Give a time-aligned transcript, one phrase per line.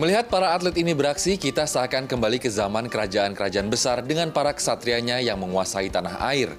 [0.00, 5.20] Melihat para atlet ini beraksi, kita seakan kembali ke zaman kerajaan-kerajaan besar dengan para kesatrianya
[5.20, 6.56] yang menguasai tanah air.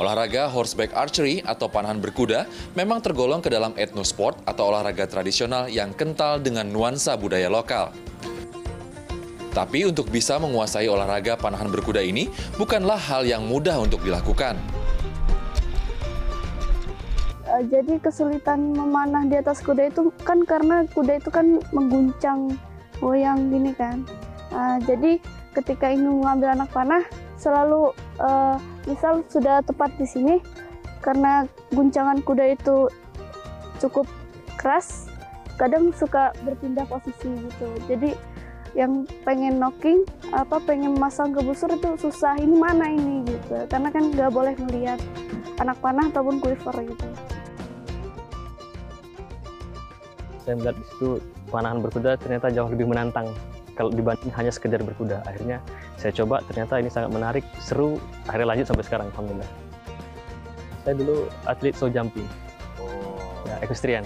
[0.00, 5.92] Olahraga horseback archery atau panahan berkuda memang tergolong ke dalam etnosport atau olahraga tradisional yang
[5.92, 7.92] kental dengan nuansa budaya lokal.
[9.52, 14.56] Tapi untuk bisa menguasai olahraga panahan berkuda ini bukanlah hal yang mudah untuk dilakukan.
[17.54, 22.50] Uh, jadi kesulitan memanah di atas kuda itu kan karena kuda itu kan mengguncang
[22.98, 24.02] goyang gini kan.
[24.50, 25.22] Uh, jadi
[25.54, 27.06] ketika ingin mengambil anak panah
[27.38, 28.58] selalu uh,
[28.90, 30.34] misal sudah tepat di sini
[30.98, 32.90] karena guncangan kuda itu
[33.78, 34.10] cukup
[34.58, 35.06] keras
[35.54, 37.70] kadang suka berpindah posisi gitu.
[37.86, 38.18] Jadi
[38.74, 40.02] yang pengen knocking
[40.34, 44.58] apa pengen masang ke busur itu susah ini mana ini gitu karena kan nggak boleh
[44.66, 44.98] melihat
[45.62, 47.06] anak panah ataupun quiver gitu
[50.44, 51.08] saya melihat di situ
[51.48, 53.32] panahan berkuda ternyata jauh lebih menantang
[53.74, 55.24] kalau dibanding hanya sekedar berkuda.
[55.26, 55.58] Akhirnya
[55.98, 59.50] saya coba ternyata ini sangat menarik seru akhirnya lanjut sampai sekarang alhamdulillah.
[60.84, 61.16] Saya dulu
[61.48, 62.28] atlet show jumping.
[62.78, 63.16] Oh.
[63.48, 64.04] ya equestrian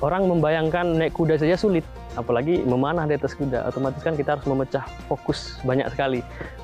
[0.00, 1.84] orang membayangkan naik kuda saja sulit
[2.16, 3.68] apalagi memanah di atas kuda.
[3.68, 6.20] Otomatis kan kita harus memecah fokus banyak sekali.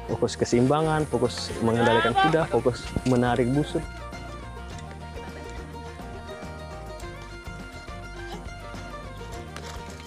[0.09, 3.83] Fokus keseimbangan fokus mengendalikan kuda fokus menarik busur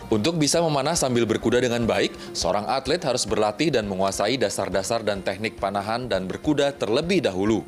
[0.10, 5.22] Untuk bisa memanah sambil berkuda dengan baik, seorang atlet harus berlatih dan menguasai dasar-dasar dan
[5.22, 7.62] teknik panahan dan berkuda terlebih dahulu.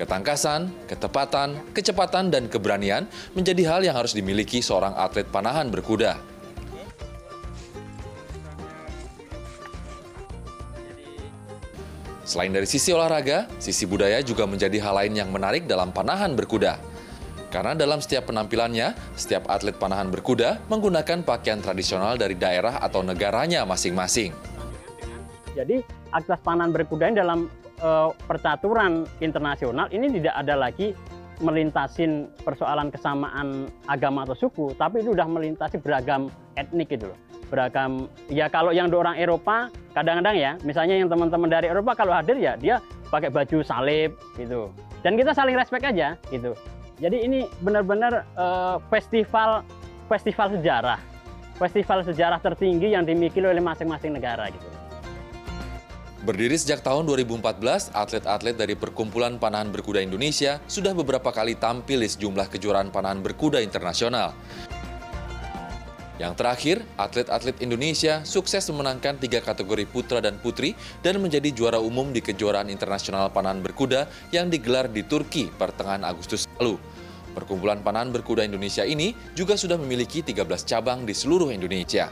[0.00, 3.04] Ketangkasan, ketepatan, kecepatan, dan keberanian
[3.36, 6.16] menjadi hal yang harus dimiliki seorang atlet panahan berkuda.
[12.24, 16.89] Selain dari sisi olahraga, sisi budaya juga menjadi hal lain yang menarik dalam panahan berkuda.
[17.50, 23.66] Karena dalam setiap penampilannya, setiap atlet panahan berkuda menggunakan pakaian tradisional dari daerah atau negaranya
[23.66, 24.30] masing-masing.
[25.58, 25.82] Jadi
[26.14, 27.50] aktivitas panahan berkuda ini dalam
[27.82, 30.94] uh, percaturan internasional ini tidak ada lagi
[31.42, 37.18] melintasin persoalan kesamaan agama atau suku, tapi itu sudah melintasi beragam etnik gitu loh.
[37.50, 42.38] Beragam, ya kalau yang orang Eropa, kadang-kadang ya, misalnya yang teman-teman dari Eropa kalau hadir
[42.38, 42.78] ya, dia
[43.10, 44.70] pakai baju salib gitu.
[45.02, 46.54] Dan kita saling respect aja gitu.
[47.00, 49.64] Jadi ini benar-benar uh, festival
[50.06, 51.00] festival sejarah.
[51.56, 54.68] Festival sejarah tertinggi yang dimiliki oleh masing-masing negara gitu.
[56.20, 62.08] Berdiri sejak tahun 2014, atlet-atlet dari Perkumpulan Panahan Berkuda Indonesia sudah beberapa kali tampil di
[62.12, 64.36] sejumlah kejuaraan panahan berkuda internasional.
[66.20, 72.12] Yang terakhir, atlet-atlet Indonesia sukses memenangkan tiga kategori putra dan putri dan menjadi juara umum
[72.12, 76.76] di kejuaraan internasional panahan berkuda yang digelar di Turki pertengahan Agustus lalu.
[77.30, 82.10] Perkumpulan Panahan Berkuda Indonesia ini juga sudah memiliki 13 cabang di seluruh Indonesia.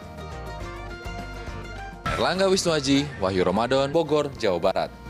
[2.06, 5.07] Erlangga Wisnuaji, Wahyu Ramadan, Bogor, Jawa Barat.